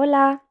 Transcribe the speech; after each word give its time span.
Hola, 0.00 0.48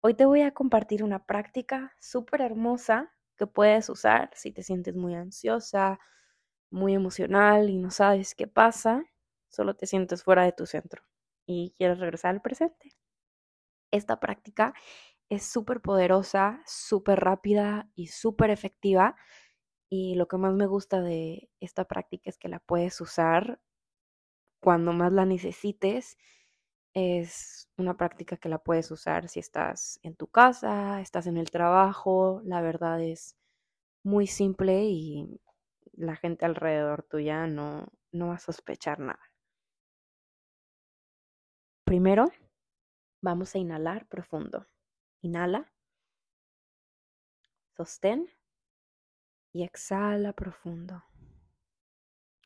hoy 0.00 0.14
te 0.14 0.26
voy 0.26 0.40
a 0.42 0.52
compartir 0.52 1.04
una 1.04 1.24
práctica 1.24 1.94
súper 2.00 2.40
hermosa 2.40 3.14
que 3.36 3.46
puedes 3.46 3.88
usar 3.88 4.30
si 4.34 4.50
te 4.50 4.64
sientes 4.64 4.96
muy 4.96 5.14
ansiosa, 5.14 6.00
muy 6.70 6.94
emocional 6.94 7.70
y 7.70 7.78
no 7.78 7.92
sabes 7.92 8.34
qué 8.34 8.48
pasa, 8.48 9.04
solo 9.48 9.76
te 9.76 9.86
sientes 9.86 10.24
fuera 10.24 10.42
de 10.42 10.50
tu 10.50 10.66
centro 10.66 11.04
y 11.46 11.72
quieres 11.78 12.00
regresar 12.00 12.32
al 12.32 12.42
presente. 12.42 12.96
Esta 13.92 14.18
práctica 14.18 14.74
es 15.28 15.44
súper 15.44 15.82
poderosa, 15.82 16.60
súper 16.66 17.20
rápida 17.20 17.88
y 17.94 18.08
súper 18.08 18.50
efectiva 18.50 19.14
y 19.88 20.16
lo 20.16 20.26
que 20.26 20.36
más 20.36 20.54
me 20.54 20.66
gusta 20.66 21.00
de 21.00 21.48
esta 21.60 21.84
práctica 21.84 22.28
es 22.28 22.38
que 22.38 22.48
la 22.48 22.58
puedes 22.58 23.00
usar 23.00 23.60
cuando 24.60 24.92
más 24.92 25.12
la 25.12 25.26
necesites 25.26 26.18
es 26.94 27.68
una 27.76 27.96
práctica 27.96 28.36
que 28.36 28.48
la 28.48 28.58
puedes 28.58 28.90
usar 28.90 29.28
si 29.28 29.40
estás 29.40 30.00
en 30.02 30.16
tu 30.16 30.26
casa, 30.26 31.00
estás 31.00 31.26
en 31.26 31.36
el 31.36 31.50
trabajo. 31.50 32.40
La 32.44 32.60
verdad 32.60 33.02
es 33.02 33.36
muy 34.02 34.26
simple 34.26 34.84
y 34.84 35.40
la 35.92 36.16
gente 36.16 36.46
alrededor 36.46 37.02
tuya 37.04 37.46
no, 37.46 37.88
no 38.12 38.28
va 38.28 38.34
a 38.34 38.38
sospechar 38.38 38.98
nada. 39.00 39.20
Primero, 41.84 42.30
vamos 43.20 43.54
a 43.54 43.58
inhalar 43.58 44.06
profundo. 44.06 44.66
Inhala, 45.22 45.70
sostén 47.76 48.28
y 49.52 49.64
exhala 49.64 50.32
profundo. 50.32 51.04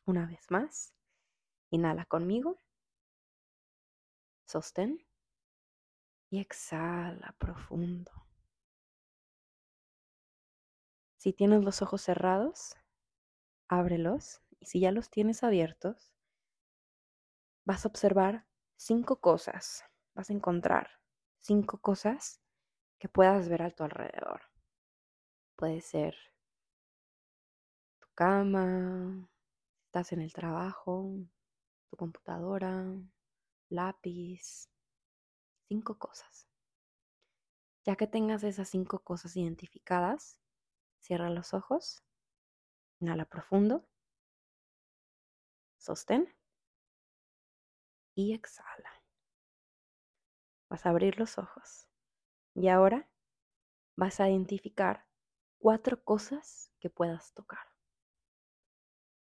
Una 0.05 0.25
vez 0.25 0.49
más, 0.49 0.93
inhala 1.69 2.05
conmigo. 2.05 2.59
Sostén 4.55 5.05
y 6.29 6.39
exhala 6.39 7.35
profundo. 7.37 8.13
Si 11.17 11.33
tienes 11.33 11.61
los 11.61 11.81
ojos 11.81 12.01
cerrados, 12.01 12.77
ábrelos 13.67 14.41
y 14.61 14.67
si 14.67 14.79
ya 14.79 14.93
los 14.93 15.09
tienes 15.09 15.43
abiertos, 15.43 16.13
vas 17.65 17.83
a 17.83 17.89
observar 17.89 18.47
cinco 18.77 19.19
cosas, 19.19 19.83
vas 20.13 20.29
a 20.29 20.33
encontrar 20.33 21.01
cinco 21.41 21.81
cosas 21.81 22.39
que 22.97 23.09
puedas 23.09 23.49
ver 23.49 23.61
a 23.61 23.71
tu 23.71 23.83
alrededor. 23.83 24.39
Puede 25.57 25.81
ser 25.81 26.15
tu 27.99 28.07
cama, 28.15 29.29
estás 29.87 30.13
en 30.13 30.21
el 30.21 30.31
trabajo, 30.31 31.11
tu 31.89 31.97
computadora, 31.97 32.95
lápiz, 33.75 34.69
cinco 35.67 35.97
cosas. 35.97 36.47
Ya 37.83 37.95
que 37.95 38.07
tengas 38.07 38.43
esas 38.43 38.69
cinco 38.69 39.03
cosas 39.03 39.35
identificadas, 39.35 40.39
cierra 40.99 41.29
los 41.29 41.53
ojos, 41.53 42.03
inhala 42.99 43.25
profundo, 43.25 43.87
sostén 45.77 46.33
y 48.15 48.33
exhala. 48.33 48.91
Vas 50.69 50.85
a 50.85 50.89
abrir 50.89 51.19
los 51.19 51.37
ojos 51.37 51.87
y 52.55 52.69
ahora 52.69 53.07
vas 53.95 54.19
a 54.19 54.29
identificar 54.29 55.05
cuatro 55.59 56.03
cosas 56.03 56.71
que 56.79 56.89
puedas 56.89 57.33
tocar. 57.33 57.67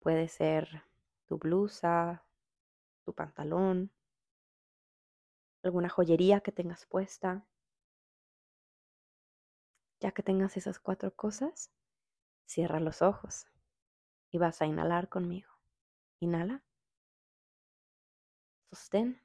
Puede 0.00 0.28
ser 0.28 0.84
tu 1.26 1.38
blusa, 1.38 2.24
tu 3.04 3.14
pantalón, 3.14 3.92
alguna 5.62 5.88
joyería 5.88 6.40
que 6.40 6.52
tengas 6.52 6.86
puesta. 6.86 7.46
Ya 10.00 10.12
que 10.12 10.22
tengas 10.22 10.56
esas 10.56 10.78
cuatro 10.78 11.14
cosas, 11.14 11.72
cierra 12.46 12.80
los 12.80 13.02
ojos 13.02 13.46
y 14.30 14.38
vas 14.38 14.62
a 14.62 14.66
inhalar 14.66 15.08
conmigo. 15.08 15.50
Inhala, 16.20 16.62
sostén 18.70 19.20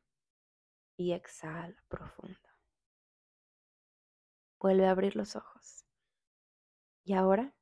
y 0.97 1.13
exhala 1.13 1.75
profundo. 1.87 2.39
Vuelve 4.59 4.87
a 4.87 4.91
abrir 4.91 5.15
los 5.15 5.35
ojos. 5.35 5.85
Y 7.03 7.13
ahora 7.13 7.53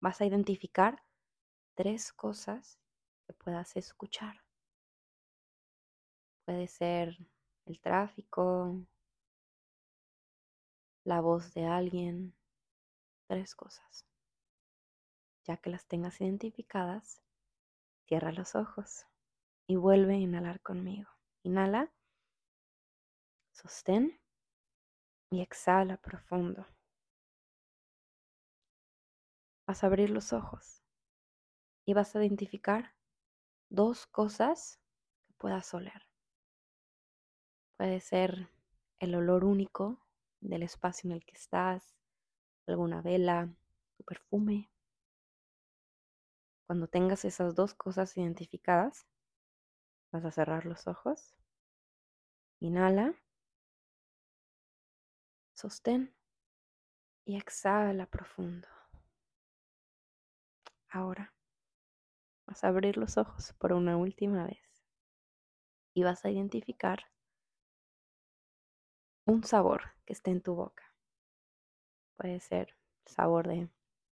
vas 0.00 0.20
a 0.20 0.26
identificar 0.26 1.02
tres 1.74 2.12
cosas 2.12 2.78
que 3.26 3.32
puedas 3.32 3.76
escuchar. 3.76 4.42
Puede 6.44 6.68
ser 6.68 7.16
el 7.66 7.80
tráfico, 7.80 8.80
la 11.04 11.20
voz 11.20 11.52
de 11.54 11.66
alguien, 11.66 12.34
tres 13.26 13.54
cosas. 13.54 14.06
Ya 15.44 15.56
que 15.56 15.70
las 15.70 15.86
tengas 15.86 16.20
identificadas, 16.20 17.20
cierra 18.06 18.32
los 18.32 18.54
ojos 18.54 19.06
y 19.66 19.76
vuelve 19.76 20.14
a 20.14 20.18
inhalar 20.18 20.60
conmigo. 20.60 21.10
Inhala, 21.42 21.92
sostén 23.52 24.20
y 25.30 25.40
exhala 25.40 25.96
profundo. 25.96 26.66
Vas 29.66 29.82
a 29.82 29.86
abrir 29.86 30.10
los 30.10 30.32
ojos 30.32 30.82
y 31.84 31.94
vas 31.94 32.14
a 32.14 32.20
identificar 32.20 32.94
dos 33.70 34.06
cosas 34.06 34.78
que 35.26 35.32
puedas 35.34 35.72
oler. 35.74 36.11
Puede 37.82 37.98
ser 37.98 38.48
el 39.00 39.12
olor 39.16 39.44
único 39.44 39.98
del 40.40 40.62
espacio 40.62 41.10
en 41.10 41.16
el 41.16 41.24
que 41.24 41.34
estás, 41.34 41.96
alguna 42.68 43.02
vela, 43.02 43.52
tu 43.96 44.04
perfume. 44.04 44.70
Cuando 46.64 46.86
tengas 46.86 47.24
esas 47.24 47.56
dos 47.56 47.74
cosas 47.74 48.16
identificadas, 48.16 49.08
vas 50.12 50.24
a 50.24 50.30
cerrar 50.30 50.64
los 50.64 50.86
ojos. 50.86 51.34
Inhala, 52.60 53.16
sostén 55.52 56.14
y 57.24 57.36
exhala 57.36 58.06
profundo. 58.06 58.68
Ahora 60.88 61.34
vas 62.46 62.62
a 62.62 62.68
abrir 62.68 62.96
los 62.96 63.18
ojos 63.18 63.52
por 63.54 63.72
una 63.72 63.96
última 63.96 64.46
vez 64.46 64.84
y 65.94 66.04
vas 66.04 66.24
a 66.24 66.30
identificar 66.30 67.11
un 69.32 69.44
sabor 69.44 69.94
que 70.04 70.12
esté 70.12 70.30
en 70.30 70.42
tu 70.42 70.54
boca. 70.54 70.84
Puede 72.16 72.38
ser 72.40 72.76
sabor 73.06 73.48
de, 73.48 73.68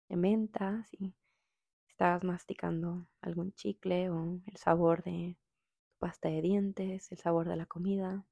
menta, 0.08 0.84
si 0.86 1.14
estás 1.86 2.24
masticando 2.24 3.06
algún 3.20 3.52
chicle 3.52 4.10
o 4.10 4.40
el 4.46 4.56
sabor 4.56 5.02
de 5.04 5.36
pasta 5.98 6.28
de 6.28 6.40
dientes, 6.40 7.12
el 7.12 7.18
sabor 7.18 7.46
de 7.46 7.56
la 7.56 7.66
comida. 7.66 8.24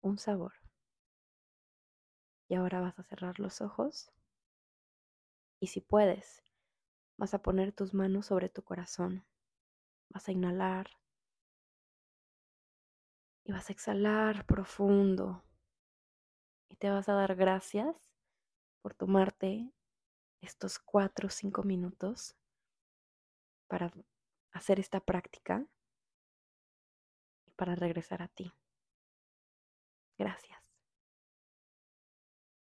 Un 0.00 0.18
sabor. 0.18 0.54
Y 2.48 2.54
ahora 2.54 2.80
vas 2.80 2.98
a 2.98 3.04
cerrar 3.04 3.38
los 3.38 3.60
ojos 3.60 4.10
y 5.60 5.68
si 5.68 5.80
puedes, 5.80 6.42
vas 7.18 7.34
a 7.34 7.42
poner 7.42 7.72
tus 7.72 7.94
manos 7.94 8.26
sobre 8.26 8.48
tu 8.48 8.62
corazón. 8.62 9.24
Vas 10.08 10.28
a 10.28 10.32
inhalar 10.32 10.90
y 13.44 13.52
vas 13.52 13.68
a 13.68 13.72
exhalar 13.72 14.44
profundo. 14.46 15.42
Y 16.68 16.76
te 16.76 16.90
vas 16.90 17.08
a 17.08 17.14
dar 17.14 17.34
gracias 17.34 18.12
por 18.80 18.94
tomarte 18.94 19.72
estos 20.40 20.78
cuatro 20.78 21.28
o 21.28 21.30
cinco 21.30 21.62
minutos 21.62 22.36
para 23.68 23.92
hacer 24.52 24.80
esta 24.80 25.00
práctica 25.00 25.66
y 27.46 27.50
para 27.52 27.74
regresar 27.74 28.22
a 28.22 28.28
ti. 28.28 28.52
Gracias. 30.18 30.61